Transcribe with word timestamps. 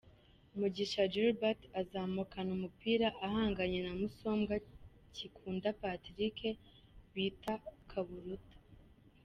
Mugisha 0.59 1.03
Gilbert 1.13 1.61
azamukana 1.81 2.49
umupira 2.57 3.07
ahanganye 3.27 3.79
na 3.85 3.93
Musombwa 3.99 4.53
Kikunda 5.15 5.69
Patrick 5.81 6.37
bita 7.13 7.53
Kaburuta. 7.91 8.55